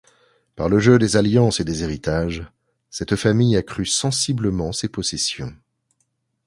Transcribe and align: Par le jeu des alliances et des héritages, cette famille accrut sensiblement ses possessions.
Par 0.55 0.67
le 0.67 0.79
jeu 0.79 0.97
des 0.97 1.15
alliances 1.15 1.59
et 1.59 1.63
des 1.63 1.83
héritages, 1.83 2.43
cette 2.89 3.15
famille 3.15 3.55
accrut 3.55 3.85
sensiblement 3.87 4.71
ses 4.71 4.87
possessions. 4.87 5.53